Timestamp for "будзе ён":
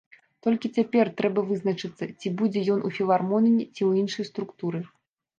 2.39-2.79